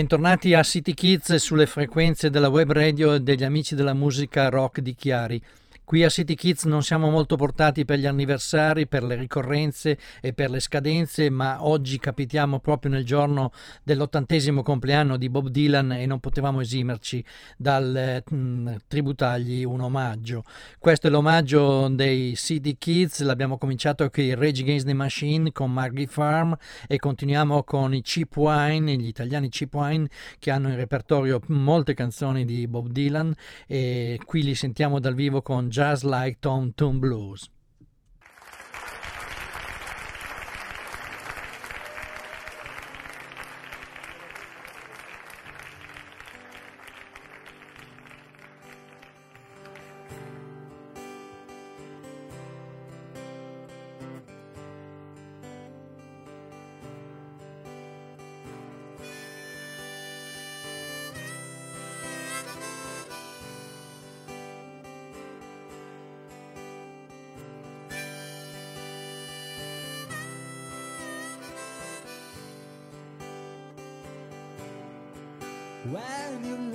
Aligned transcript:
Bentornati 0.00 0.54
a 0.54 0.62
City 0.62 0.94
Kids 0.94 1.34
sulle 1.34 1.66
frequenze 1.66 2.30
della 2.30 2.48
web 2.48 2.72
radio 2.72 3.18
degli 3.18 3.44
amici 3.44 3.74
della 3.74 3.92
musica 3.92 4.48
rock 4.48 4.80
di 4.80 4.94
Chiari. 4.94 5.42
Qui 5.90 6.04
a 6.04 6.08
City 6.08 6.36
Kids 6.36 6.66
non 6.66 6.84
siamo 6.84 7.10
molto 7.10 7.34
portati 7.34 7.84
per 7.84 7.98
gli 7.98 8.06
anniversari, 8.06 8.86
per 8.86 9.02
le 9.02 9.16
ricorrenze 9.16 9.98
e 10.20 10.32
per 10.32 10.48
le 10.48 10.60
scadenze, 10.60 11.30
ma 11.30 11.66
oggi 11.66 11.98
capitiamo 11.98 12.60
proprio 12.60 12.92
nel 12.92 13.04
giorno 13.04 13.50
dell'ottantesimo 13.82 14.62
compleanno 14.62 15.16
di 15.16 15.28
Bob 15.28 15.48
Dylan 15.48 15.90
e 15.90 16.06
non 16.06 16.20
potevamo 16.20 16.60
esimerci 16.60 17.24
dal 17.56 18.22
mm, 18.32 18.68
tributargli 18.86 19.64
un 19.64 19.80
omaggio. 19.80 20.44
Questo 20.78 21.08
è 21.08 21.10
l'omaggio 21.10 21.88
dei 21.88 22.36
City 22.36 22.76
Kids, 22.78 23.22
l'abbiamo 23.22 23.58
cominciato 23.58 24.08
con 24.10 24.22
i 24.22 24.32
Rage 24.32 24.62
Against 24.62 24.86
the 24.86 24.94
Machine, 24.94 25.50
con 25.50 25.72
Margie 25.72 26.06
Farm 26.06 26.56
e 26.86 26.98
continuiamo 27.00 27.64
con 27.64 27.92
i 27.94 28.02
Cheap 28.02 28.36
Wine, 28.36 28.94
gli 28.94 29.08
italiani 29.08 29.48
Cheap 29.48 29.74
Wine 29.74 30.08
che 30.38 30.52
hanno 30.52 30.68
in 30.68 30.76
repertorio 30.76 31.40
molte 31.48 31.94
canzoni 31.94 32.44
di 32.44 32.68
Bob 32.68 32.86
Dylan 32.90 33.34
e 33.66 34.20
qui 34.24 34.44
li 34.44 34.54
sentiamo 34.54 35.00
dal 35.00 35.14
vivo 35.14 35.42
con 35.42 35.68
just 35.80 36.04
like 36.04 36.42
Tom 36.42 36.74
Thumb's 36.76 37.00
Blues. 37.00 37.48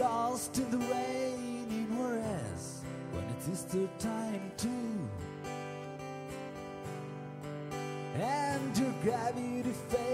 Lost 0.06 0.58
in 0.60 0.70
the 0.70 0.78
rain 0.78 1.66
in 1.72 1.98
Juarez, 1.98 2.84
when 3.12 3.24
it 3.24 3.44
is 3.52 3.64
the 3.66 3.88
time 3.98 4.52
to, 4.58 4.70
and 8.22 8.78
your 8.78 8.94
gravity 9.02 9.74
face 9.90 10.05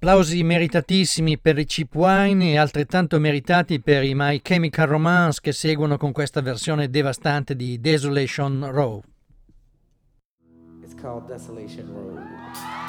Applausi 0.00 0.44
meritatissimi 0.44 1.38
per 1.38 1.58
i 1.58 1.64
Cheap 1.64 1.92
Wine 1.96 2.52
e 2.52 2.56
altrettanto 2.56 3.18
meritati 3.18 3.80
per 3.80 4.04
i 4.04 4.14
My 4.14 4.40
Chemical 4.40 4.86
Romance 4.86 5.40
che 5.42 5.50
seguono 5.50 5.96
con 5.96 6.12
questa 6.12 6.40
versione 6.40 6.88
devastante 6.88 7.56
di 7.56 7.80
Desolation 7.80 8.70
Row. 8.70 9.02
It's 10.84 10.94
called 10.94 11.26
Desolation 11.26 11.92
Road. 11.92 12.87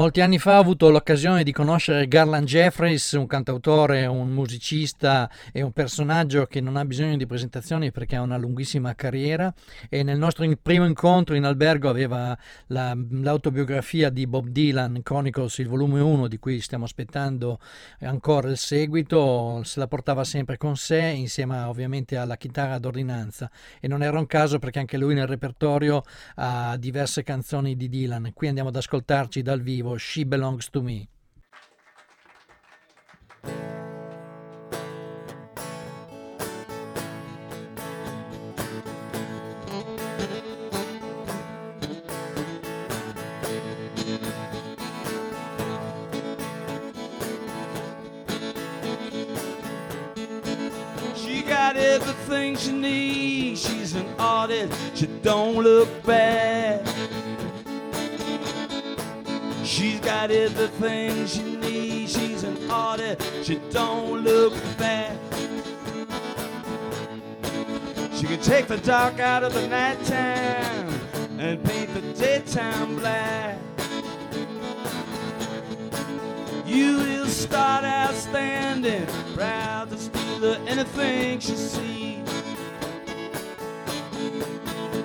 Molti 0.00 0.22
anni 0.22 0.38
fa 0.38 0.56
ho 0.56 0.60
avuto 0.60 0.88
l'occasione 0.88 1.44
di 1.44 1.52
conoscere 1.52 2.08
Garland 2.08 2.46
Jeffries, 2.46 3.12
un 3.12 3.26
cantautore, 3.26 4.06
un 4.06 4.30
musicista 4.30 5.30
e 5.52 5.60
un 5.60 5.72
personaggio 5.72 6.46
che 6.46 6.62
non 6.62 6.76
ha 6.76 6.86
bisogno 6.86 7.18
di 7.18 7.26
presentazioni 7.26 7.92
perché 7.92 8.16
ha 8.16 8.22
una 8.22 8.38
lunghissima 8.38 8.94
carriera. 8.94 9.52
E 9.90 10.02
nel 10.02 10.16
nostro 10.16 10.50
primo 10.62 10.86
incontro 10.86 11.34
in 11.34 11.44
albergo 11.44 11.90
aveva 11.90 12.34
la, 12.68 12.96
l'autobiografia 13.10 14.08
di 14.08 14.26
Bob 14.26 14.46
Dylan, 14.46 15.02
Chronicles, 15.02 15.58
il 15.58 15.68
volume 15.68 16.00
1 16.00 16.28
di 16.28 16.38
cui 16.38 16.62
stiamo 16.62 16.84
aspettando 16.84 17.60
ancora 18.00 18.48
il 18.48 18.56
seguito, 18.56 19.60
se 19.64 19.80
la 19.80 19.86
portava 19.86 20.24
sempre 20.24 20.56
con 20.56 20.76
sé 20.76 21.12
insieme 21.14 21.60
ovviamente 21.60 22.16
alla 22.16 22.38
chitarra 22.38 22.78
d'ordinanza. 22.78 23.50
E 23.78 23.86
non 23.86 24.02
era 24.02 24.18
un 24.18 24.26
caso 24.26 24.58
perché 24.58 24.78
anche 24.78 24.96
lui 24.96 25.12
nel 25.12 25.26
repertorio 25.26 26.02
ha 26.36 26.78
diverse 26.78 27.22
canzoni 27.22 27.76
di 27.76 27.90
Dylan. 27.90 28.30
Qui 28.32 28.48
andiamo 28.48 28.70
ad 28.70 28.76
ascoltarci 28.76 29.42
dal 29.42 29.60
vivo 29.60 29.88
vivo 29.90 29.98
She 29.98 30.24
Belongs 30.24 30.68
to 30.70 30.82
Me. 30.82 31.08
She 51.16 51.42
got 51.42 51.76
everything 51.76 52.56
she 52.56 52.72
needs. 52.72 53.60
She's 53.66 53.94
an 53.94 54.06
artist. 54.18 54.72
She 54.94 55.06
don't 55.22 55.62
look 55.62 55.88
bad. 56.04 56.89
She's 59.70 60.00
got 60.00 60.32
everything 60.32 61.28
she 61.28 61.42
needs. 61.42 62.12
She's 62.12 62.42
an 62.42 62.68
artist. 62.68 63.22
She 63.44 63.60
don't 63.70 64.24
look 64.24 64.52
bad. 64.76 65.16
She 68.12 68.26
can 68.26 68.40
take 68.40 68.66
the 68.66 68.78
dark 68.78 69.20
out 69.20 69.44
of 69.44 69.54
the 69.54 69.68
nighttime 69.68 70.88
and 71.38 71.64
paint 71.64 71.94
the 71.94 72.00
daytime 72.18 72.96
black. 72.96 73.58
You 76.66 76.96
will 76.96 77.26
start 77.26 77.84
out 77.84 78.14
standing, 78.14 79.06
proud 79.36 79.90
to 79.90 79.98
steal 79.98 80.44
anything 80.66 81.38
she 81.38 81.54
sees. 81.54 82.28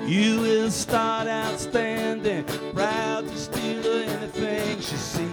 You 0.07 0.41
will 0.41 0.71
start 0.71 1.27
out 1.27 1.59
standing, 1.59 2.45
proud 2.73 3.27
to 3.27 3.37
steal 3.37 3.64
anything 3.95 4.79
she 4.79 4.95
sees. 4.95 5.29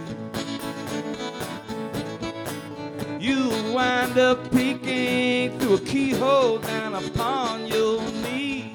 You'll 3.19 3.75
wind 3.75 4.19
up 4.19 4.51
peeking 4.51 5.59
through 5.59 5.75
a 5.75 5.81
keyhole 5.81 6.59
down 6.59 6.95
upon 6.95 7.67
your 7.67 8.01
knee. 8.23 8.73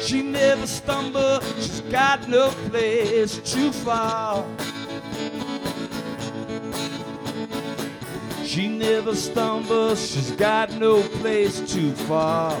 She 0.00 0.22
never 0.22 0.66
stumbles, 0.66 1.44
she's 1.56 1.80
got 1.82 2.28
no 2.28 2.50
place 2.70 3.38
to 3.52 3.72
fall. 3.72 4.48
She 8.44 8.68
never 8.68 9.14
stumbles, 9.14 10.10
she's 10.10 10.30
got 10.30 10.72
no 10.74 11.02
place 11.20 11.60
to 11.74 11.92
fall. 12.06 12.58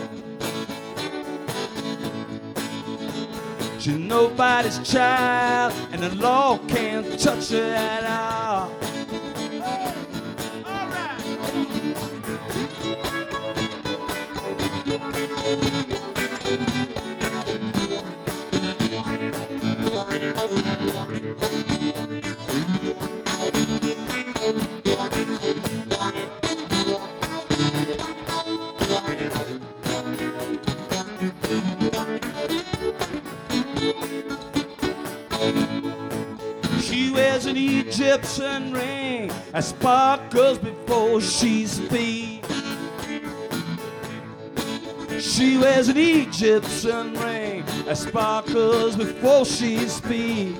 She's 3.86 3.94
nobody's 3.94 4.80
child, 4.80 5.72
and 5.92 6.02
the 6.02 6.12
law 6.16 6.58
can't 6.66 7.06
touch 7.20 7.50
her 7.50 7.72
at 7.72 8.02
all. 8.04 8.72
Egyptian 38.06 38.72
ring 38.72 39.32
that 39.50 39.64
sparkles 39.64 40.58
before 40.58 41.20
she 41.20 41.66
speaks. 41.66 42.48
She 45.18 45.58
wears 45.58 45.88
an 45.88 45.96
Egyptian 45.96 47.14
ring 47.14 47.64
that 47.84 47.98
sparkles 47.98 48.94
before 48.94 49.44
she 49.44 49.88
speaks. 49.88 50.56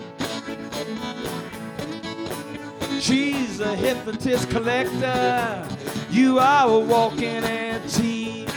She's 2.98 3.60
a 3.60 3.76
hypnotist 3.76 4.50
collector. 4.50 5.68
You 6.10 6.40
are 6.40 6.68
a 6.68 6.78
walking 6.80 7.44
antique. 7.44 8.48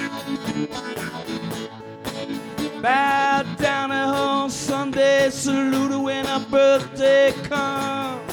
Bow 2.82 3.44
down 3.60 3.92
at 3.92 4.16
on 4.16 4.50
Sunday, 4.50 5.30
salute 5.30 5.92
her 5.92 6.00
when 6.00 6.26
her 6.26 6.44
birthday 6.50 7.34
comes. 7.44 8.29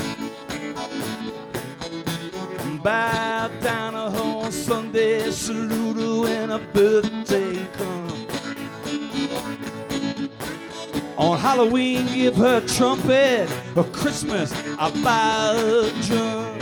Bow 2.87 3.51
down 3.63 3.97
on 3.97 4.53
Sunday, 4.53 5.29
salute 5.33 5.97
her 5.97 6.21
when 6.21 6.51
her 6.51 6.65
birthday 6.73 7.67
comes. 7.73 8.29
On 11.17 11.37
Halloween, 11.37 12.07
give 12.07 12.37
her 12.37 12.59
a 12.59 12.61
trumpet. 12.61 13.49
For 13.75 13.83
Christmas, 13.83 14.53
I 14.79 14.91
buy 15.03 15.57
a 15.57 15.91
drum. 16.07 16.61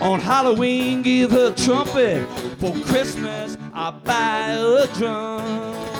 On 0.00 0.20
Halloween, 0.20 1.02
give 1.02 1.32
her 1.32 1.48
a 1.48 1.50
trumpet. 1.50 2.24
For 2.60 2.72
Christmas, 2.84 3.58
I 3.74 3.90
buy 3.90 4.50
a 4.50 4.86
drum. 4.94 5.91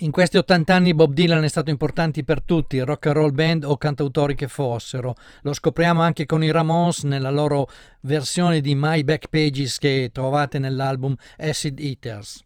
In 0.00 0.10
questi 0.10 0.36
80 0.36 0.74
anni 0.74 0.92
Bob 0.92 1.14
Dylan 1.14 1.42
è 1.42 1.48
stato 1.48 1.70
importante 1.70 2.22
per 2.22 2.42
tutti, 2.42 2.78
rock 2.80 3.06
and 3.06 3.16
roll 3.16 3.32
band 3.32 3.64
o 3.64 3.78
cantautori 3.78 4.34
che 4.34 4.46
fossero. 4.46 5.14
Lo 5.40 5.54
scopriamo 5.54 6.02
anche 6.02 6.26
con 6.26 6.44
i 6.44 6.50
Ramones 6.50 7.04
nella 7.04 7.30
loro 7.30 7.70
versione 8.00 8.60
di 8.60 8.74
My 8.74 9.02
Back 9.04 9.28
Pages 9.28 9.78
che 9.78 10.10
trovate 10.12 10.58
nell'album 10.58 11.14
Acid 11.38 11.80
Eaters. 11.80 12.45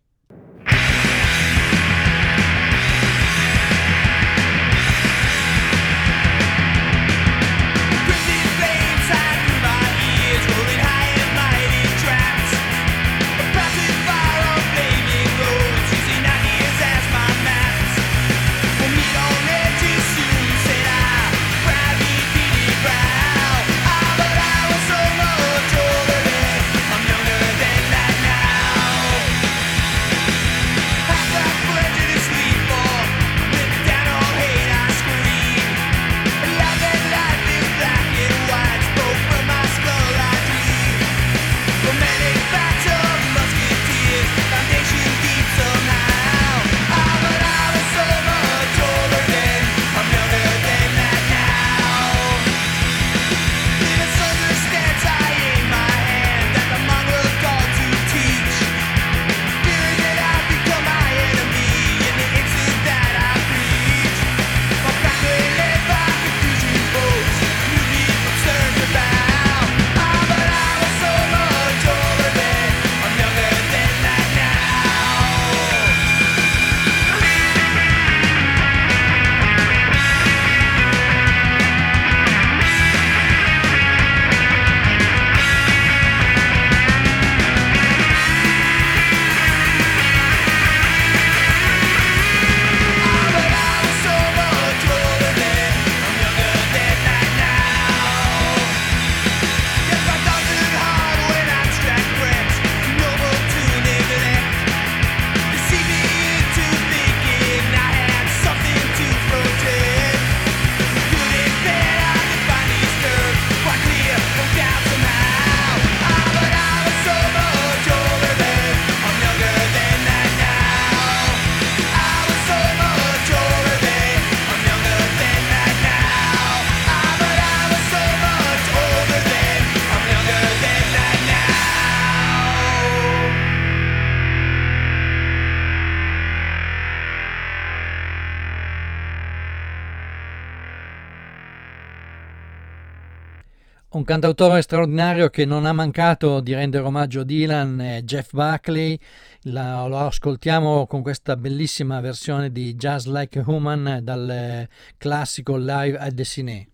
Cantautore 144.11 144.61
straordinario 144.61 145.29
che 145.29 145.45
non 145.45 145.67
ha 145.67 145.73
mancato 145.73 146.41
di 146.41 146.53
rendere 146.53 146.85
omaggio 146.85 147.21
a 147.21 147.25
Dylan 147.25 147.81
è 147.81 148.03
Jeff 148.03 148.33
Buckley. 148.33 148.99
La- 149.43 149.87
lo 149.87 149.99
ascoltiamo 149.99 150.85
con 150.89 151.01
questa 151.01 151.37
bellissima 151.37 152.01
versione 152.01 152.51
di 152.51 152.75
Just 152.75 153.07
Like 153.07 153.39
a 153.39 153.45
Human 153.47 154.01
dal 154.03 154.29
eh, 154.29 154.69
classico 154.99 155.57
Live 155.57 155.97
at 155.97 156.15
the 156.15 156.25
Cine. 156.25 156.69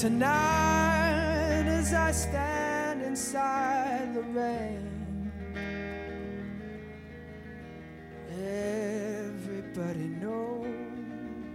Tonight, 0.00 1.66
as 1.66 1.92
I 1.92 2.10
stand 2.12 3.02
inside 3.02 4.14
the 4.14 4.22
rain, 4.22 5.30
everybody 8.32 10.08
knows 10.22 10.64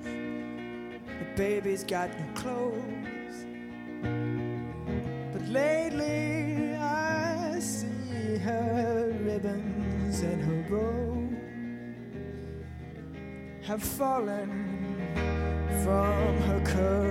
the 0.03 1.25
baby's 1.35 1.83
got 1.83 2.11
no 2.19 2.25
clothes. 2.35 3.45
But 5.33 5.47
lately, 5.47 6.75
I 6.75 7.57
see 7.59 8.37
her 8.43 9.11
ribbons 9.23 10.19
and 10.19 10.43
her 10.43 10.61
bow 10.69 11.17
have 13.63 13.81
fallen 13.81 14.51
from 15.83 16.37
her 16.43 16.61
curls. 16.63 17.04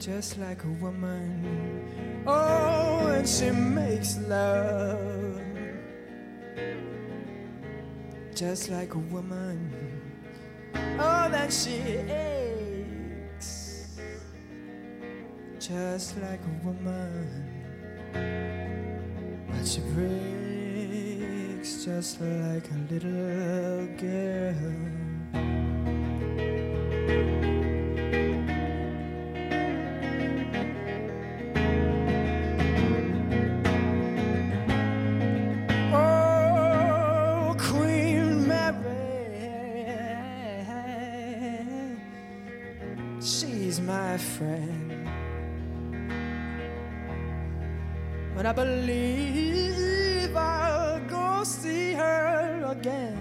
Just 0.00 0.38
like 0.38 0.64
a 0.64 0.68
woman. 0.80 2.24
Oh, 2.26 3.06
and 3.08 3.28
she 3.28 3.50
makes 3.50 4.16
love 4.20 5.38
just 8.34 8.70
like 8.70 8.94
a 8.94 8.98
woman. 8.98 9.70
Oh, 10.74 11.28
then 11.30 11.50
she 11.50 11.76
aches 12.08 13.98
just 15.58 16.16
like 16.22 16.40
a 16.40 16.66
woman. 16.66 17.28
But 19.50 19.66
she 19.66 19.80
breaks 19.92 21.84
just 21.84 22.22
like 22.22 22.70
a 22.70 22.78
little 22.90 23.86
girl. 23.98 25.09
But 48.40 48.46
I 48.46 48.52
believe 48.52 50.34
I'll 50.34 50.98
go 51.00 51.44
see 51.44 51.92
her 51.92 52.64
again. 52.70 53.18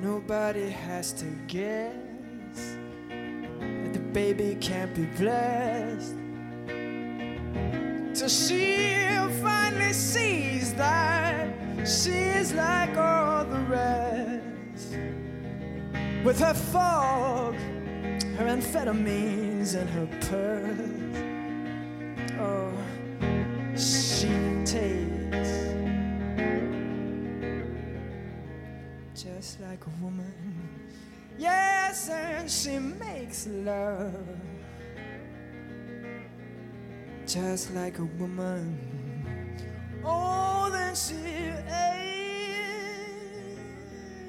Nobody 0.00 0.68
has 0.70 1.12
to 1.14 1.24
guess 1.48 2.76
that 3.08 3.92
the 3.94 3.98
baby 4.12 4.56
can't 4.60 4.94
be 4.94 5.06
blessed. 5.18 6.14
So 8.12 8.28
she 8.28 8.86
finally 9.42 9.92
sees 9.92 10.72
that 10.74 11.48
she 11.84 12.12
is 12.12 12.52
like 12.52 12.96
all 12.96 13.44
the 13.44 13.58
rest. 13.58 14.98
With 16.24 16.38
her 16.38 16.54
fog, 16.54 17.56
her 18.38 18.46
and 19.72 19.88
her 19.88 20.06
pearls. 20.28 21.16
Oh, 22.38 22.70
she 23.74 24.28
takes 24.66 25.48
just 29.14 29.60
like 29.62 29.86
a 29.86 29.90
woman. 30.02 30.68
Yes, 31.38 32.10
and 32.10 32.50
she 32.50 32.78
makes 32.78 33.46
love 33.46 34.12
just 37.26 37.72
like 37.72 37.98
a 38.00 38.04
woman. 38.04 38.78
Oh, 40.04 40.68
then 40.70 40.94
she 40.94 41.14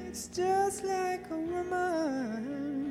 aches 0.08 0.30
just 0.30 0.86
like 0.86 1.30
a 1.30 1.36
woman. 1.36 2.85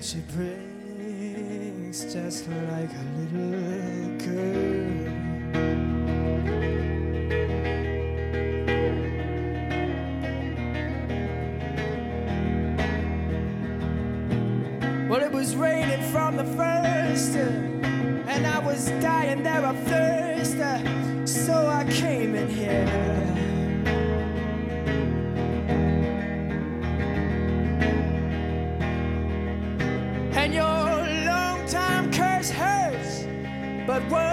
She 0.00 0.18
breaks 0.36 2.04
just 2.12 2.46
like 2.48 2.90
a 2.90 3.04
little 3.18 4.18
girl. 4.18 4.76
Well, 15.08 15.22
it 15.22 15.32
was 15.32 15.56
raining 15.56 16.02
from 16.12 16.36
the 16.36 16.44
first, 16.44 17.34
uh, 17.36 17.48
and 18.28 18.46
I 18.46 18.58
was 18.58 18.90
dying 19.00 19.42
there 19.42 19.64
of 19.64 19.78
thirst, 19.88 20.56
uh, 20.56 21.26
so 21.26 21.68
I 21.68 21.84
came 21.90 22.34
in 22.34 22.48
here. 22.48 23.55
But 33.96 34.10
what's 34.10 34.25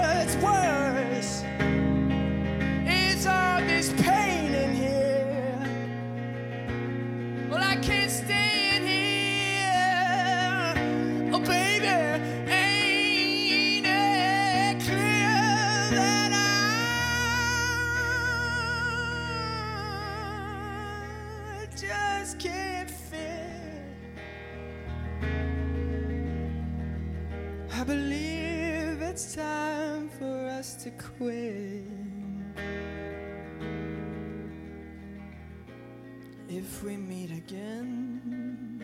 again, 37.47 38.83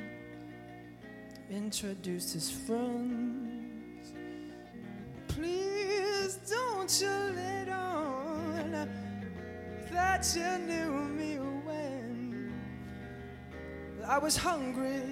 introduce 1.50 2.34
his 2.34 2.52
friends. 2.52 4.14
Please 5.28 6.40
don't 6.50 7.02
you 7.02 7.08
let 7.36 7.70
on 7.70 8.90
that 9.92 10.36
you 10.36 10.58
knew 10.66 10.92
me 10.92 11.38
when 11.38 12.54
I 14.06 14.18
was 14.18 14.36
hungry 14.36 15.04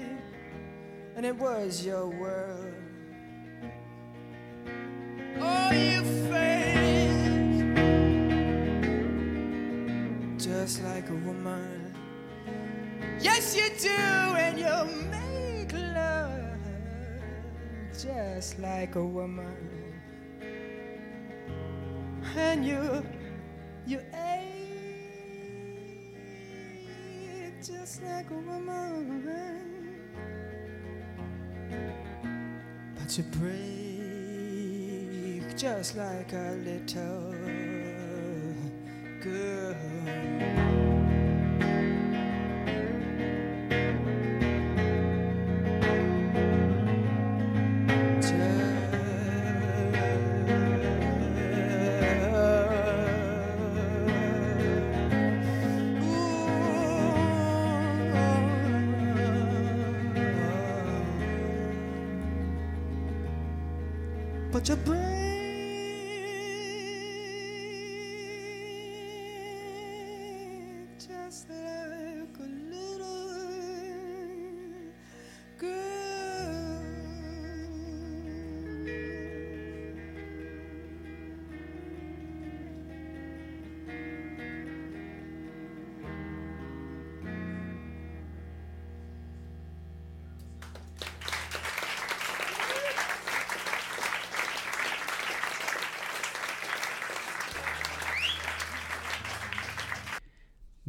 and 1.16 1.26
it 1.26 1.36
was 1.36 1.86
your 1.86 2.08
world. 2.08 2.74
Oh, 5.40 5.72
you 5.72 6.04
fake 6.30 6.88
just 10.38 10.84
like 10.84 11.10
a 11.10 11.16
woman. 11.16 11.77
Yes, 13.20 13.56
you 13.56 13.70
do, 13.80 13.90
and 13.90 14.60
you 14.60 14.86
make 15.10 15.74
love 15.74 16.60
just 17.92 18.60
like 18.60 18.96
a 18.96 19.04
woman. 19.04 19.58
And 22.36 22.64
you, 22.64 23.04
you 23.88 24.00
ache 24.14 24.68
just 27.66 28.04
like 28.04 28.30
a 28.30 28.36
woman. 28.36 29.96
But 32.96 33.18
you 33.18 33.24
break 33.24 33.58
just 35.58 35.96
like 35.98 36.34
a 36.34 36.56
little 36.64 37.34
girl. 39.24 40.67
To 64.68 64.76
break. 64.76 65.07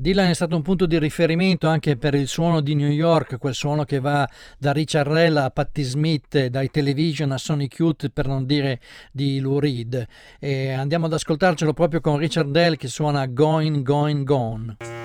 Dylan 0.01 0.29
è 0.29 0.35
stato 0.35 0.55
un 0.55 0.63
punto 0.63 0.87
di 0.87 0.97
riferimento 0.97 1.67
anche 1.67 1.97
per 1.97 2.15
il 2.15 2.29
suono 2.29 2.61
di 2.61 2.77
New 2.77 2.89
York, 2.89 3.37
quel 3.37 3.53
suono 3.53 3.83
che 3.83 3.99
va 3.99 4.29
da 4.57 4.71
Richard 4.71 5.11
Rell 5.11 5.37
a 5.39 5.51
Patti 5.51 5.83
Smith, 5.83 6.47
dai 6.47 6.71
Television 6.71 7.33
a 7.33 7.37
Sonic 7.37 7.79
Youth, 7.79 8.09
per 8.11 8.29
non 8.29 8.47
dire 8.47 8.79
di 9.11 9.41
Lou 9.41 9.59
Reed. 9.59 10.07
E 10.39 10.71
andiamo 10.71 11.07
ad 11.07 11.15
ascoltarcelo 11.15 11.73
proprio 11.73 12.01
con 12.01 12.17
Richard 12.17 12.55
Rell 12.55 12.77
che 12.77 12.87
suona 12.87 13.27
Going, 13.27 13.83
Going, 13.83 14.23
Gone. 14.23 14.98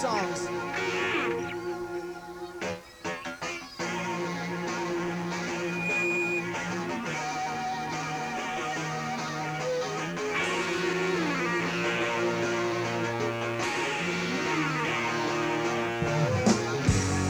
Songs. 0.00 0.48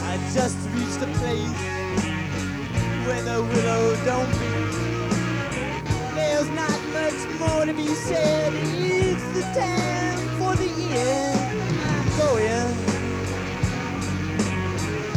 I 0.03 0.17
just 0.33 0.55
reached 0.69 1.01
a 1.01 1.11
place 1.19 1.61
where 3.05 3.21
the 3.23 3.43
willow 3.43 3.95
don't 4.05 4.31
be. 4.39 4.47
There's 6.15 6.49
not 6.51 6.79
much 6.93 7.19
more 7.37 7.65
to 7.65 7.73
be 7.73 7.87
said. 7.87 8.53
It's 8.53 9.23
the 9.33 9.41
time 9.59 10.00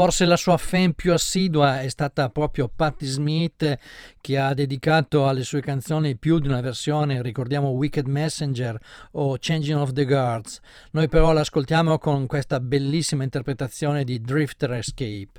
Forse 0.00 0.24
la 0.24 0.38
sua 0.38 0.56
fan 0.56 0.94
più 0.94 1.12
assidua 1.12 1.82
è 1.82 1.88
stata 1.90 2.30
proprio 2.30 2.72
Patti 2.74 3.04
Smith 3.04 3.78
che 4.18 4.38
ha 4.38 4.54
dedicato 4.54 5.28
alle 5.28 5.42
sue 5.42 5.60
canzoni 5.60 6.16
più 6.16 6.38
di 6.38 6.48
una 6.48 6.62
versione, 6.62 7.20
ricordiamo 7.20 7.68
Wicked 7.68 8.06
Messenger 8.06 8.80
o 9.10 9.36
Changing 9.38 9.78
of 9.78 9.92
the 9.92 10.06
Guards. 10.06 10.58
Noi 10.92 11.06
però 11.10 11.34
l'ascoltiamo 11.34 11.98
con 11.98 12.26
questa 12.26 12.60
bellissima 12.60 13.24
interpretazione 13.24 14.02
di 14.02 14.22
Drifter 14.22 14.72
Escape. 14.72 15.32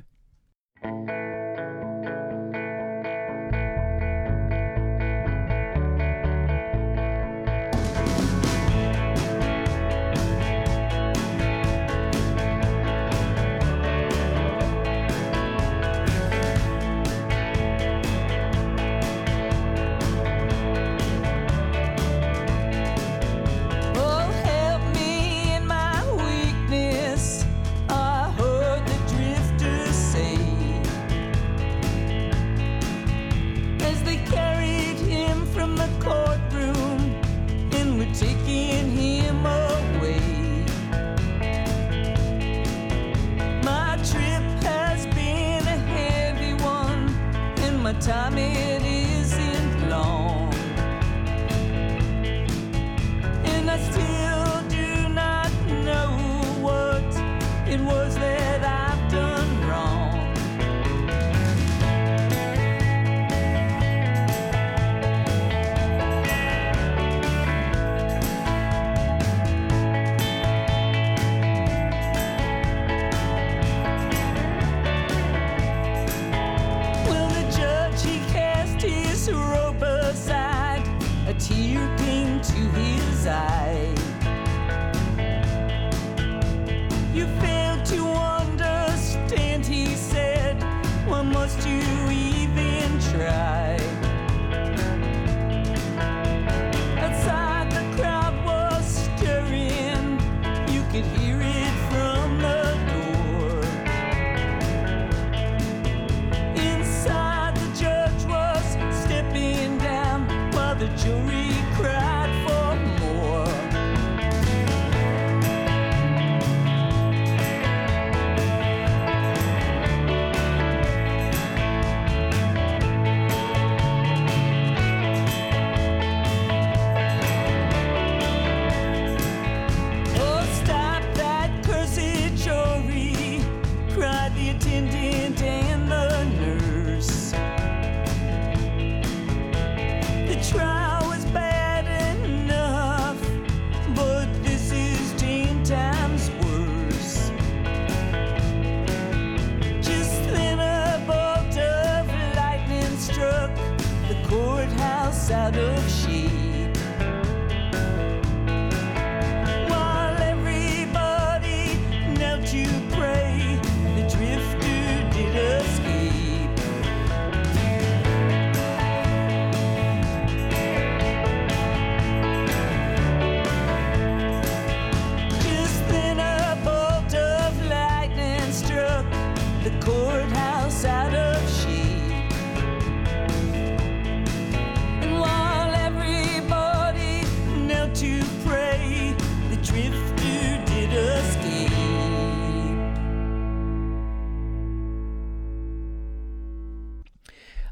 time 48.11 48.37
is 48.37 48.60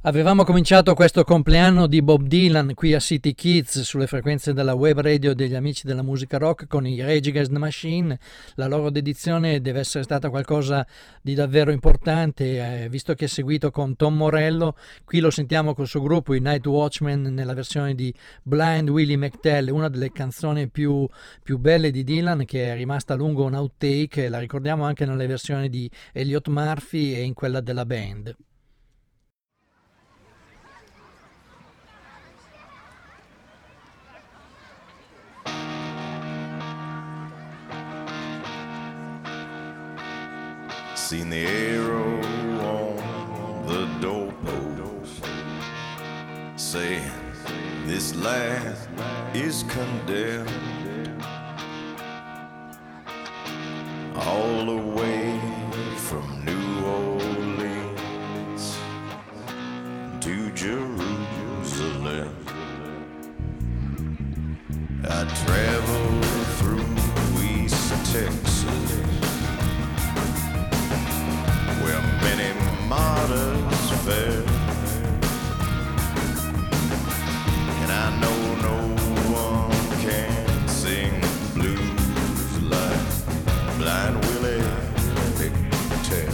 Avevamo 0.09 0.43
cominciato 0.43 0.95
questo 0.95 1.23
compleanno 1.23 1.85
di 1.85 2.01
Bob 2.01 2.23
Dylan 2.23 2.73
qui 2.73 2.95
a 2.95 2.99
City 2.99 3.35
Kids 3.35 3.81
sulle 3.81 4.07
frequenze 4.07 4.53
della 4.53 4.73
web 4.73 4.99
radio 5.01 5.35
degli 5.35 5.53
amici 5.53 5.85
della 5.85 6.01
musica 6.01 6.39
rock 6.39 6.65
con 6.65 6.87
i 6.87 6.99
Rage 6.99 7.29
Against 7.29 7.51
the 7.51 7.59
Machine. 7.59 8.19
La 8.55 8.65
loro 8.65 8.89
dedizione 8.89 9.61
deve 9.61 9.81
essere 9.81 10.03
stata 10.03 10.31
qualcosa 10.31 10.83
di 11.21 11.35
davvero 11.35 11.69
importante, 11.69 12.85
eh, 12.85 12.89
visto 12.89 13.13
che 13.13 13.25
è 13.25 13.27
seguito 13.27 13.69
con 13.69 13.95
Tom 13.95 14.15
Morello. 14.15 14.75
Qui 15.05 15.19
lo 15.19 15.29
sentiamo 15.29 15.75
col 15.75 15.85
suo 15.85 16.01
gruppo, 16.01 16.33
i 16.33 16.39
Night 16.39 16.65
Watchmen, 16.65 17.31
nella 17.31 17.53
versione 17.53 17.93
di 17.93 18.11
Blind 18.41 18.89
Willie 18.89 19.15
McTell, 19.15 19.69
una 19.69 19.89
delle 19.89 20.11
canzoni 20.11 20.69
più, 20.69 21.07
più 21.43 21.59
belle 21.59 21.91
di 21.91 22.03
Dylan 22.03 22.45
che 22.45 22.71
è 22.71 22.75
rimasta 22.75 23.13
a 23.13 23.15
lungo 23.15 23.43
un 23.43 23.53
outtake. 23.53 24.27
La 24.27 24.39
ricordiamo 24.39 24.85
anche 24.85 25.05
nelle 25.05 25.27
versioni 25.27 25.69
di 25.69 25.87
Elliot 26.13 26.47
Murphy 26.47 27.13
e 27.13 27.21
in 27.21 27.35
quella 27.35 27.61
della 27.61 27.85
band. 27.85 28.35
Seen 41.09 41.31
the 41.31 41.47
arrow 41.47 42.21
on 42.61 43.65
the 43.65 43.87
doorpost 43.99 45.25
saying 46.55 47.11
this 47.87 48.15
land 48.17 48.77
is 49.33 49.63
condemned 49.63 50.51
all 54.17 54.65
the 54.67 54.77
way 55.01 55.41
from 55.97 56.45
New 56.45 56.85
Orleans 56.85 58.77
to 60.21 60.51
Jerusalem. 60.51 62.35
I 65.05 65.25
traveled 65.43 66.25
through 66.59 66.85
East 67.41 68.13
Texas 68.13 69.08
martyrs 72.89 73.91
fell. 74.03 74.43
And 77.81 77.91
I 77.91 78.07
know 78.19 78.39
no 78.67 78.77
one 79.31 80.01
can 80.01 80.67
sing 80.67 81.13
blues 81.53 82.63
like 82.63 83.05
Blind 83.77 84.15
Willie 84.25 84.65
McTell. 85.37 86.33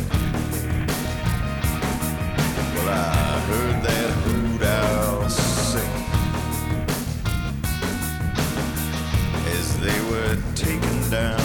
Well, 2.73 2.89
I 2.89 3.39
heard 3.49 3.77
that 3.83 4.11
hoot 4.23 4.63
owl 4.63 5.29
sing 5.29 5.95
as 9.57 9.77
they 9.81 9.99
were 10.09 10.37
taken 10.55 11.09
down 11.09 11.44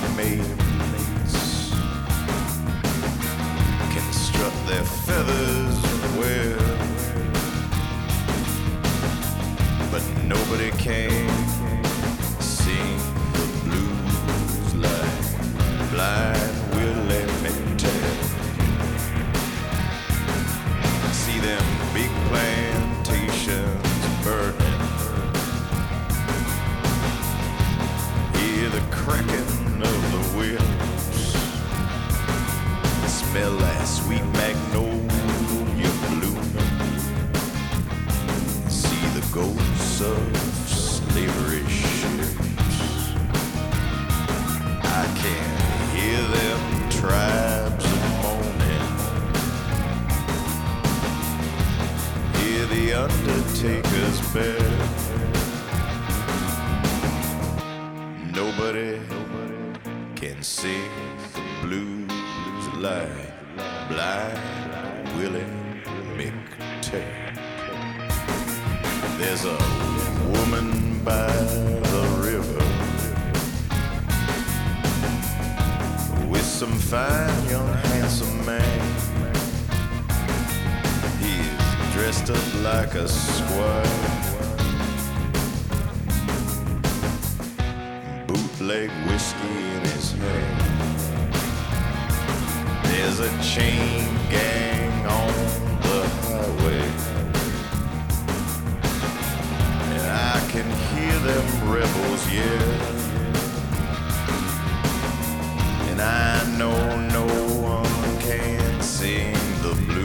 in 109.11 109.33
the 109.61 109.75
blues. 109.87 110.00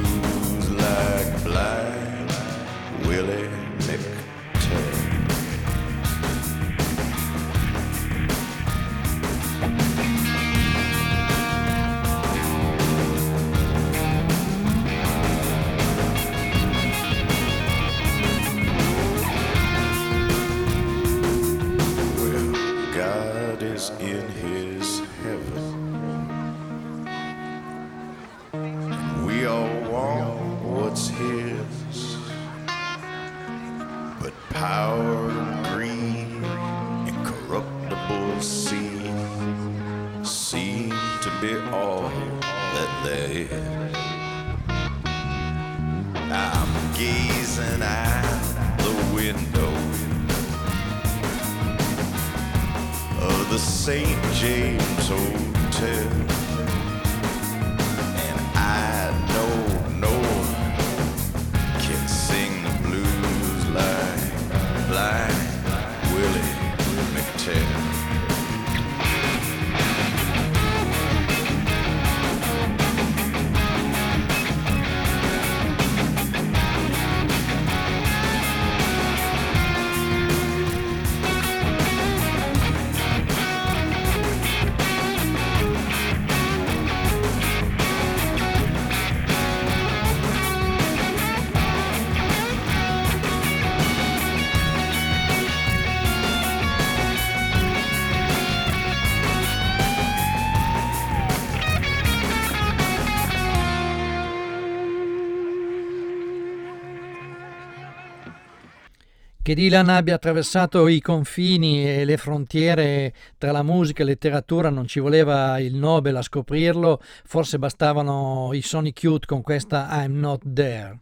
Che 109.46 109.54
Dylan 109.54 109.88
abbia 109.90 110.16
attraversato 110.16 110.88
i 110.88 111.00
confini 111.00 111.88
e 111.88 112.04
le 112.04 112.16
frontiere 112.16 113.14
tra 113.38 113.52
la 113.52 113.62
musica 113.62 114.02
e 114.02 114.04
la 114.04 114.10
letteratura, 114.10 114.70
non 114.70 114.88
ci 114.88 114.98
voleva 114.98 115.60
il 115.60 115.76
Nobel 115.76 116.16
a 116.16 116.22
scoprirlo, 116.22 117.00
forse 117.24 117.56
bastavano 117.56 118.50
i 118.54 118.60
Sony 118.60 118.92
Cute 118.92 119.24
con 119.24 119.42
questa 119.42 119.86
I'm 120.02 120.18
Not 120.18 120.42
There. 120.52 120.98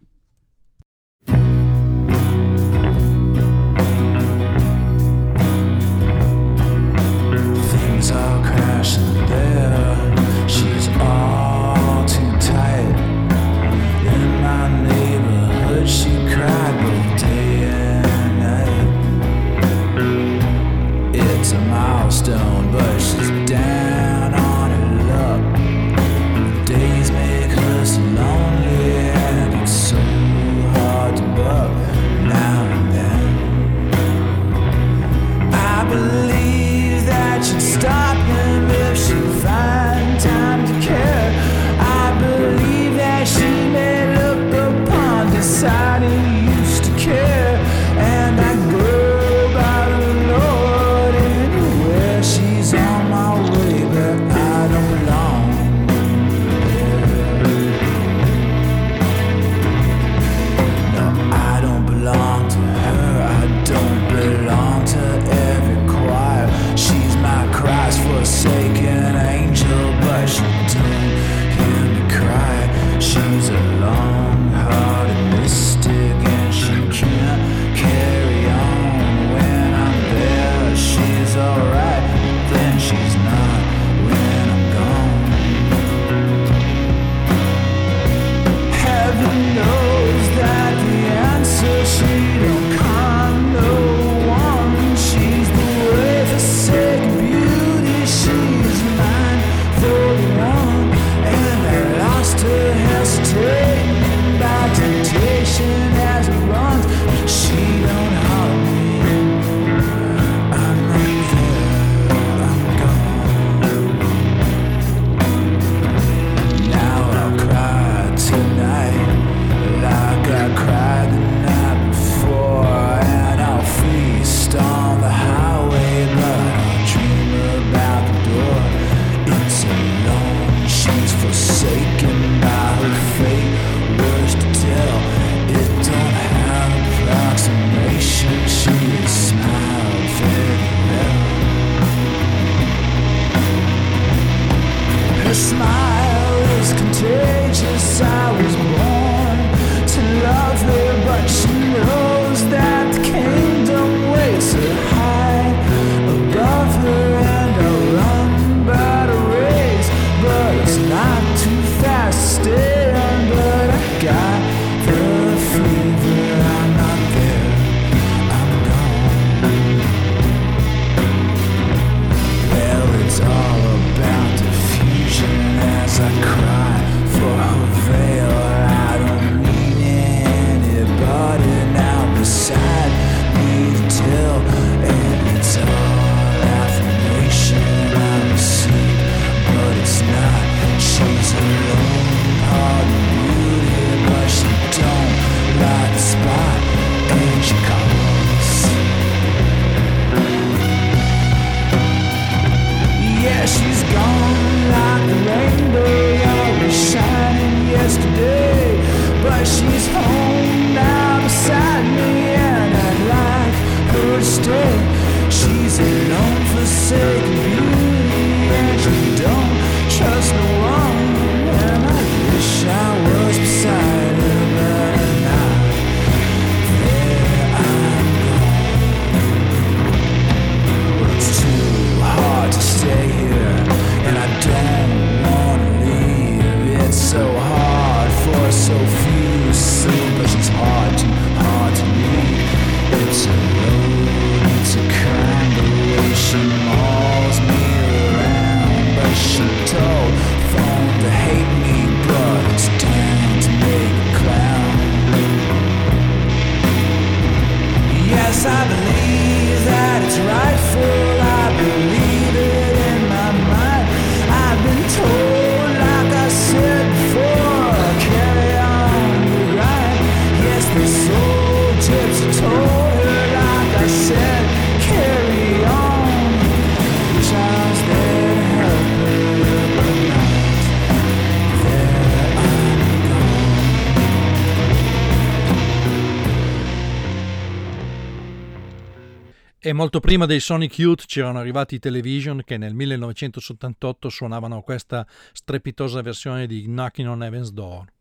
Molto 289.85 290.01
prima 290.01 290.24
dei 290.24 290.41
Sonic 290.41 290.78
Youth 290.78 291.05
c'erano 291.05 291.41
arrivati 291.41 291.74
i 291.74 291.78
Television 291.78 292.41
che 292.43 292.57
nel 292.57 292.72
1978 292.72 294.09
suonavano 294.09 294.62
questa 294.62 295.07
strepitosa 295.35 296.01
versione 296.01 296.47
di 296.47 296.62
Knocking 296.64 297.07
on 297.07 297.22
Heaven's 297.22 297.51
Door. 297.51 297.93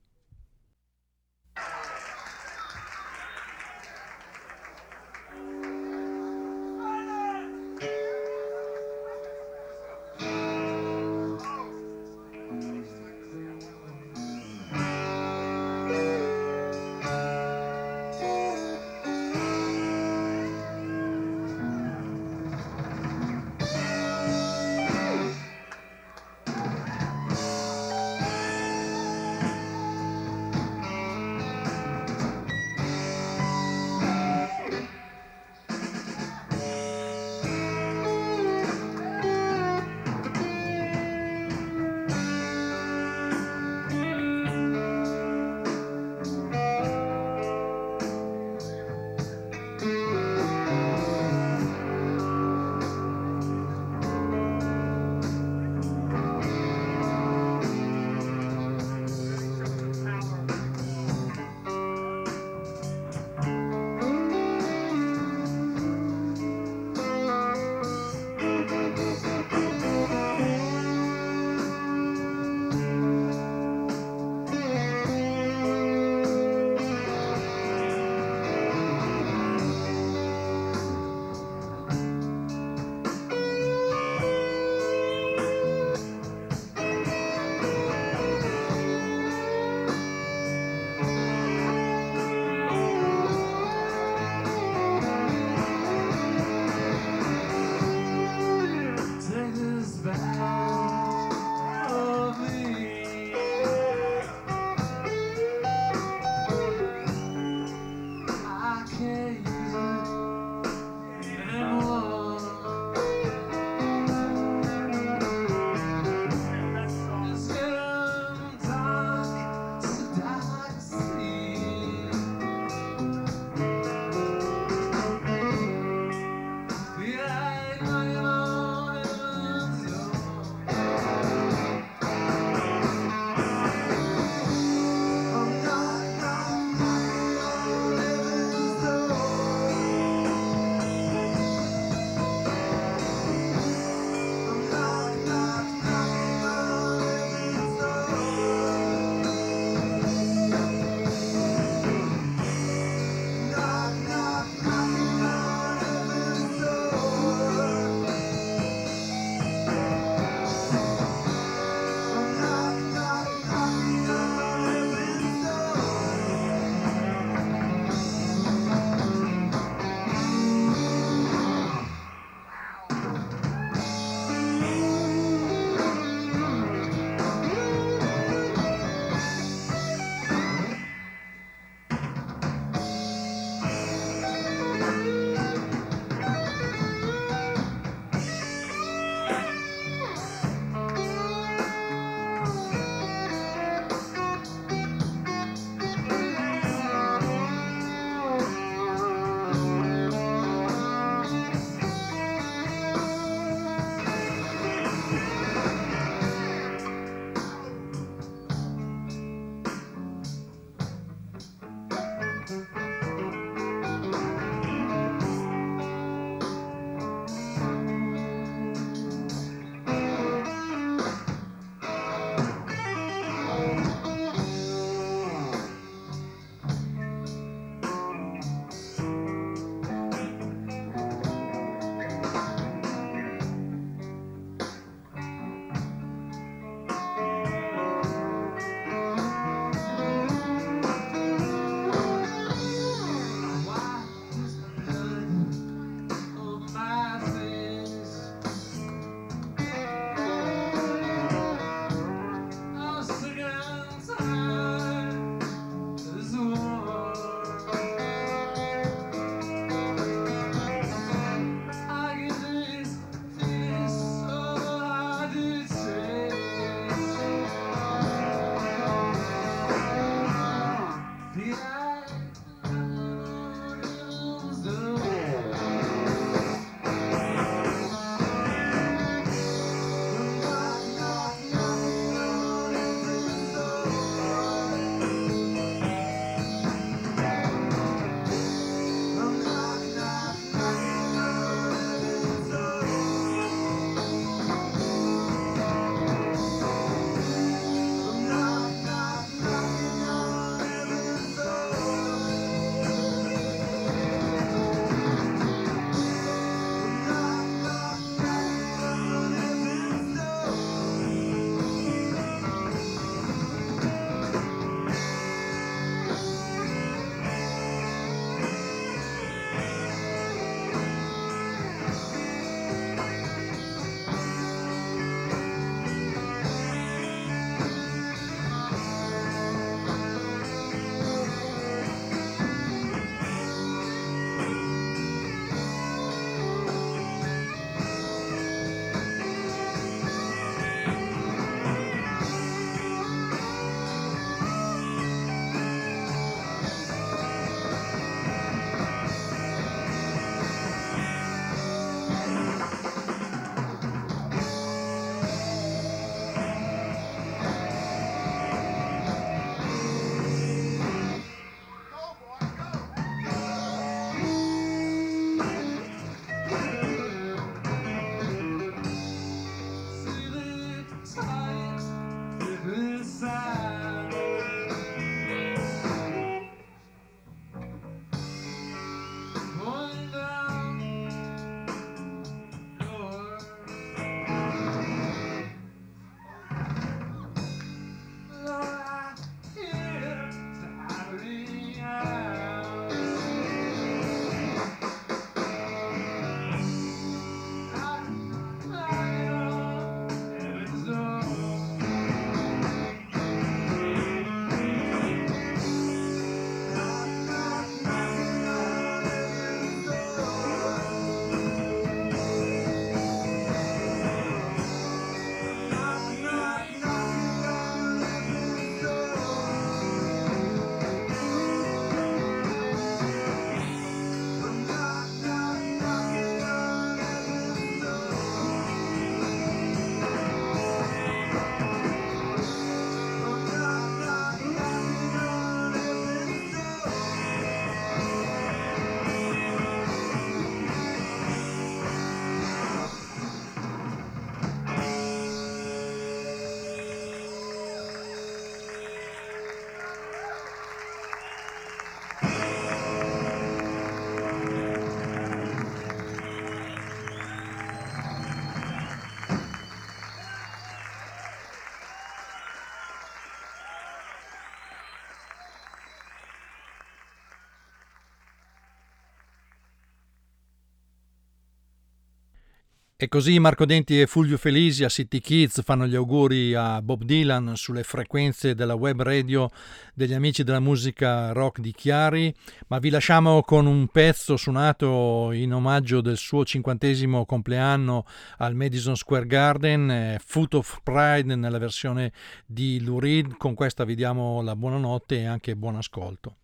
E 473.03 473.09
così 473.09 473.37
Marco 473.37 473.65
Denti 473.65 473.99
e 473.99 474.07
Fulvio 474.07 474.37
Felisi 474.37 474.85
a 474.85 474.87
City 474.87 475.19
Kids 475.19 475.61
fanno 475.61 475.85
gli 475.87 475.95
auguri 475.95 476.53
a 476.53 476.81
Bob 476.81 477.03
Dylan 477.03 477.51
sulle 477.57 477.83
frequenze 477.83 478.55
della 478.55 478.75
web 478.75 479.01
radio 479.01 479.49
degli 479.93 480.13
amici 480.13 480.45
della 480.45 480.61
musica 480.61 481.33
rock 481.33 481.59
di 481.59 481.73
Chiari, 481.73 482.33
ma 482.67 482.79
vi 482.79 482.89
lasciamo 482.89 483.41
con 483.41 483.65
un 483.65 483.87
pezzo 483.87 484.37
suonato 484.37 485.33
in 485.33 485.53
omaggio 485.53 485.99
del 485.99 486.15
suo 486.15 486.45
cinquantesimo 486.45 487.25
compleanno 487.25 488.05
al 488.37 488.55
Madison 488.55 488.95
Square 488.95 489.27
Garden, 489.27 489.91
eh, 489.91 490.21
Foot 490.25 490.53
of 490.53 490.79
Pride 490.81 491.35
nella 491.35 491.59
versione 491.59 492.13
di 492.45 492.81
Lou 492.81 492.99
Reed. 492.99 493.35
Con 493.35 493.53
questa 493.53 493.83
vi 493.83 493.95
diamo 493.95 494.41
la 494.41 494.55
buonanotte 494.55 495.19
e 495.19 495.25
anche 495.25 495.57
buon 495.57 495.75
ascolto. 495.75 496.37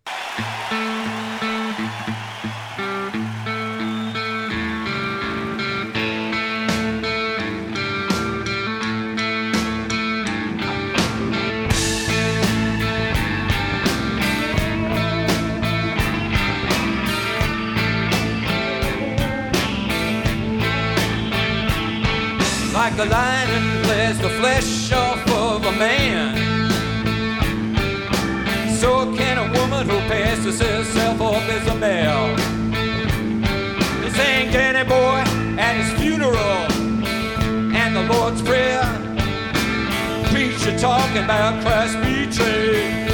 Flesh 24.62 24.92
off 24.92 25.32
of 25.32 25.66
a 25.66 25.72
man. 25.72 26.36
So 28.78 29.16
can 29.16 29.38
a 29.38 29.60
woman 29.60 29.88
who 29.88 29.98
passes 30.10 30.60
herself 30.60 31.22
off 31.22 31.44
as 31.50 31.68
a 31.68 31.76
male. 31.76 32.36
This 34.02 34.18
ain't 34.20 34.52
Danny 34.52 34.88
Boy 34.88 35.24
at 35.60 35.76
his 35.76 35.92
funeral 36.02 36.62
and 37.74 37.96
the 37.96 38.04
Lord's 38.14 38.42
Prayer. 38.42 38.84
Preacher 40.32 40.78
talking 40.78 41.24
about 41.24 41.62
Christ 41.64 41.96
betrayed. 42.02 43.08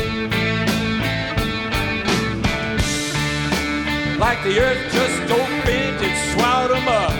Like 4.17 4.41
the 4.43 4.59
earth 4.59 4.93
just 4.93 5.31
opened 5.31 6.01
and 6.07 6.39
swallowed 6.39 6.77
him 6.77 6.87
up 6.87 7.14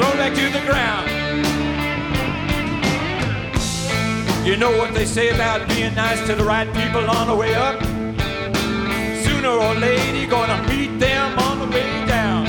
thrown 0.00 0.16
back 0.16 0.34
to 0.34 0.48
the 0.48 0.64
ground. 0.64 1.06
You 4.46 4.56
know 4.56 4.70
what 4.78 4.94
they 4.94 5.04
say 5.04 5.28
about 5.28 5.68
being 5.68 5.94
nice 5.94 6.20
to 6.26 6.34
the 6.34 6.44
right 6.44 6.68
people 6.72 7.04
on 7.10 7.26
the 7.26 7.36
way 7.36 7.54
up? 7.54 7.82
Sooner 9.24 9.48
or 9.48 9.74
later, 9.74 10.16
you're 10.16 10.30
gonna 10.30 10.66
meet 10.68 10.98
them 10.98 11.38
on 11.38 11.58
the 11.58 11.66
way 11.76 12.06
down. 12.06 12.46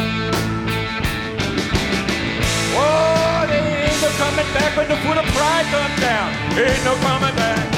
Oh, 2.73 3.45
there 3.49 3.89
ain't 3.89 4.01
no 4.01 4.09
coming 4.23 4.49
back 4.53 4.77
when 4.77 4.87
the 4.87 4.95
foot 5.03 5.17
of 5.17 5.25
pride 5.35 5.65
comes 5.75 5.99
down. 5.99 6.29
Ain't 6.57 6.85
no 6.85 6.95
coming 7.07 7.35
back. 7.35 7.70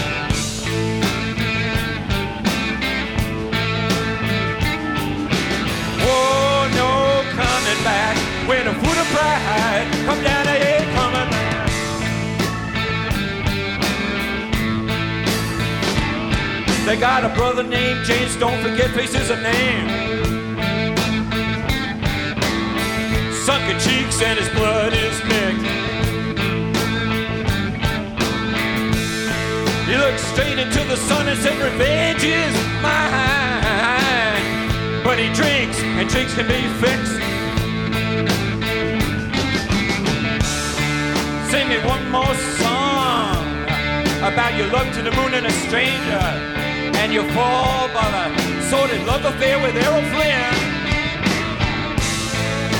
They 16.86 16.98
got 17.00 17.24
a 17.24 17.30
brother 17.30 17.64
named 17.64 18.06
James, 18.06 18.36
don't 18.36 18.62
forget 18.62 18.92
faces 18.92 19.30
a 19.30 19.42
name. 19.42 19.88
Sunken 23.46 23.80
cheeks 23.80 24.22
and 24.22 24.38
his 24.38 24.50
blood 24.50 24.94
is 24.94 25.24
mixed. 25.24 25.66
He 29.88 29.96
looks 29.98 30.24
straight 30.24 30.60
into 30.60 30.84
the 30.84 30.98
sun 30.98 31.28
and 31.30 31.40
said, 31.40 31.58
Revenge 31.58 32.24
is 32.24 32.54
mine. 32.82 34.44
But 35.04 35.20
he 35.20 35.32
drinks, 35.34 35.80
and 35.80 36.10
drinks 36.10 36.34
can 36.36 36.48
be 36.48 36.68
fixed. 36.84 37.20
Sing 41.50 41.70
me 41.70 41.78
one 41.86 42.10
more 42.12 42.36
song 42.60 43.46
about 44.22 44.56
your 44.58 44.68
love 44.68 44.94
to 44.96 45.02
the 45.02 45.12
moon 45.12 45.34
and 45.34 45.46
a 45.46 45.52
stranger, 45.52 46.63
and 47.04 47.12
you 47.12 47.22
fall 47.36 47.90
by 47.90 48.08
the 48.16 48.62
sordid 48.70 49.06
love 49.06 49.26
affair 49.26 49.60
with 49.60 49.76
Errol 49.76 50.02
Flynn. 50.16 50.56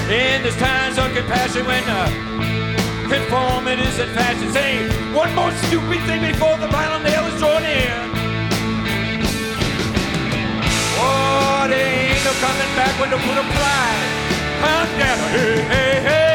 In 0.08 0.42
this 0.44 0.56
times 0.56 0.98
of 0.98 1.12
compassion 1.14 1.66
when 1.66 1.84
uh, 1.84 2.08
conformity 3.12 3.84
is 3.84 4.00
in 4.00 4.08
fashion, 4.16 4.50
say 4.54 4.88
one 5.12 5.36
more 5.36 5.52
stupid 5.68 6.00
thing 6.08 6.22
before 6.32 6.56
the 6.58 6.70
final 6.72 7.00
nail 7.04 7.28
is 7.28 7.38
drawn 7.38 7.64
in. 7.64 8.00
Oh, 11.04 11.66
there 11.68 11.84
ain't 11.84 12.24
no 12.24 12.32
coming 12.40 12.72
back 12.80 12.94
when 13.02 13.10
the 13.12 13.20
foot 13.20 13.38
of 13.44 13.48
pride 13.52 14.08
comes 14.64 14.92
down. 15.04 15.20
Hey, 15.36 15.56
hey, 15.74 15.96
hey, 16.08 16.33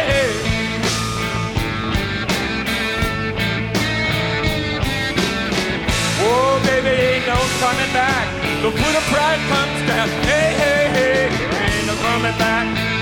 Oh, 6.30 6.60
baby, 6.68 6.88
ain't 6.88 7.26
no 7.26 7.38
coming 7.64 7.92
back. 7.96 8.26
The 8.62 8.70
foot 8.70 8.94
of 9.00 9.04
pride 9.12 9.40
comes 9.48 9.80
down. 9.88 10.08
Hey, 10.28 10.52
hey, 10.62 10.84
hey, 10.92 11.24
ain't 11.72 11.86
no 11.86 11.94
coming 12.04 12.36
back. 12.36 12.97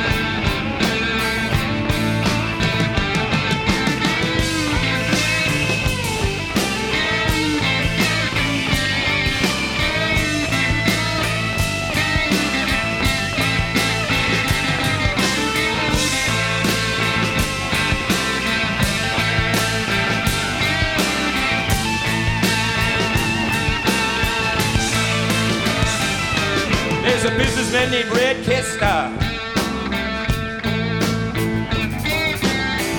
Named 27.90 28.10
Red 28.10 28.44
Kista. 28.44 29.16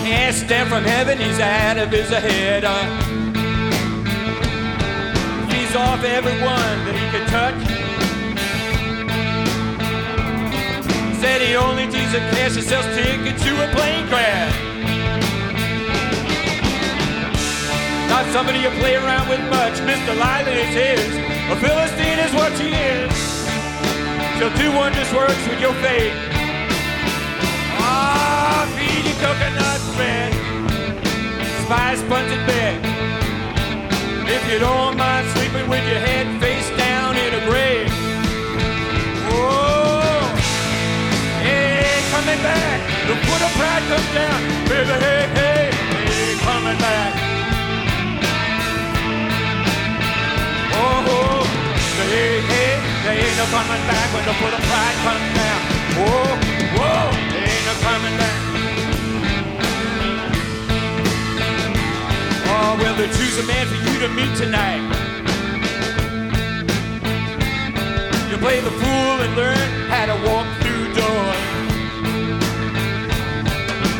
Asked 0.08 0.48
down 0.48 0.68
from 0.70 0.84
heaven, 0.84 1.18
he's 1.18 1.40
out 1.40 1.78
of 1.78 1.92
his 1.92 2.10
head. 2.10 2.64
Feeds 5.52 5.76
off 5.76 6.04
everyone 6.04 6.78
that 6.86 6.96
he 6.96 7.06
could 7.12 7.28
touch. 7.28 7.62
Said 11.20 11.42
he 11.42 11.56
only 11.58 11.88
deals 11.88 12.14
in 12.14 12.24
cash 12.32 12.56
and 12.56 12.64
sells 12.64 12.86
tickets 12.96 13.44
to 13.44 13.52
a 13.52 13.68
plane 13.76 14.08
crash. 14.08 14.56
Not 18.10 18.26
somebody 18.32 18.60
you 18.60 18.70
play 18.80 18.96
around 18.96 19.28
with 19.28 19.42
much. 19.50 19.82
Miss 19.82 20.00
Delilah 20.06 20.50
is 20.50 20.74
his. 20.74 21.18
A 21.52 21.56
Philistine 21.58 22.20
is 22.20 22.34
what 22.34 22.56
she 22.58 22.70
is. 22.72 23.27
She'll 24.38 24.54
do 24.56 24.72
wondrous 24.72 25.12
works 25.14 25.48
with 25.48 25.60
your 25.60 25.74
faith. 25.82 26.14
Ah, 27.82 28.70
feed 28.78 29.04
you 29.10 29.16
coconut 29.18 29.82
bread. 29.96 30.32
Spice 31.66 32.02
in 32.04 32.46
bed. 32.46 32.78
If 34.30 34.52
you 34.52 34.60
don't 34.60 34.96
mind 34.96 35.28
sleeping 35.30 35.68
with 35.68 35.84
your 35.90 35.98
head 35.98 36.28
face 36.40 36.70
down 36.78 37.18
in 37.18 37.34
a 37.34 37.42
grave. 37.50 37.90
Oh, 39.34 40.22
hey, 41.42 42.06
coming 42.14 42.42
back. 42.46 42.80
The 43.10 43.16
foot 43.26 43.42
of 43.42 43.52
pride 43.58 43.84
comes 43.90 44.10
down. 44.14 44.40
Baby, 44.70 44.96
hey, 45.02 45.26
hey, 45.34 45.72
hey, 46.06 46.38
coming 46.46 46.78
back. 46.78 47.12
Oh, 50.78 51.16
oh, 51.18 51.44
hey, 52.06 52.42
hey, 52.42 52.57
there 53.08 53.16
ain't 53.16 53.38
no 53.38 53.46
coming 53.56 53.84
back 53.88 54.08
when 54.14 54.26
the 54.28 54.36
foot 54.36 54.54
of 54.54 54.64
pride 54.68 54.98
comes 55.08 55.28
down. 55.40 55.60
Whoa, 55.96 56.28
whoa, 56.76 57.08
there 57.32 57.48
ain't 57.48 57.66
no 57.72 57.76
coming 57.88 58.16
back. 58.20 58.38
Oh, 62.52 62.76
well, 62.80 62.96
they 63.00 63.08
choose 63.08 63.38
a 63.40 63.46
man 63.48 63.66
for 63.72 63.80
you 63.88 63.96
to 64.04 64.10
meet 64.12 64.34
tonight. 64.36 64.84
You 68.30 68.38
play 68.38 68.60
the 68.60 68.72
fool 68.72 69.16
and 69.24 69.36
learn 69.38 69.68
how 69.88 70.06
to 70.12 70.18
walk 70.28 70.48
through 70.60 70.86
doors. 71.00 71.44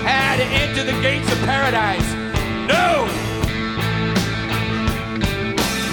How 0.04 0.36
to 0.36 0.46
enter 0.62 0.84
the 0.84 0.98
gates 1.02 1.32
of 1.32 1.40
paradise. 1.46 2.10
No! 2.68 3.08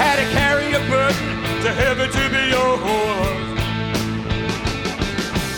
How 0.03 0.17
to 0.17 0.27
carry 0.35 0.73
a 0.73 0.81
burden 0.91 1.63
to 1.63 1.73
heaven 1.73 2.11
to. 2.11 2.34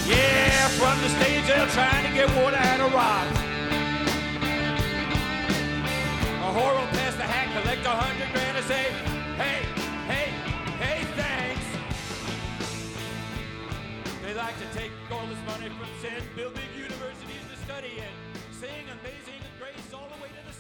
Yeah, 0.07 0.69
from 0.77 1.01
the 1.01 1.09
stage 1.09 1.47
they're 1.47 1.67
trying 1.69 2.05
to 2.07 2.13
get 2.13 2.29
water 2.37 2.57
out 2.57 2.81
of 2.81 2.93
rocks. 2.93 3.39
A 6.45 6.49
whore 6.53 6.75
will 6.77 6.87
pass 6.93 7.15
the 7.17 7.23
hat, 7.25 7.49
collect 7.57 7.87
a 7.87 7.91
hundred 7.91 8.33
grand 8.33 8.57
and 8.59 8.67
say, 8.67 8.85
hey, 9.41 9.65
hey, 10.07 10.29
hey, 10.79 11.05
thanks. 11.17 11.67
They 14.23 14.35
like 14.35 14.59
to 14.59 14.67
take 14.79 14.93
all 15.11 15.27
this 15.27 15.41
money 15.47 15.71
from 15.71 15.89
sin, 16.03 16.23
build 16.37 16.55
big 16.55 16.71
universities 16.77 17.43
to 17.51 17.57
study 17.65 17.97
in, 17.97 18.13
sing 18.53 18.85
amazing 19.01 19.41
grace 19.59 19.89
all 19.95 20.09
the 20.13 20.21
way 20.23 20.29
to 20.29 20.43
the 20.47 20.56